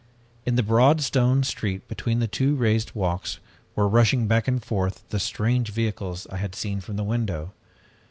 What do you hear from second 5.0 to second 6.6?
the strange vehicles I had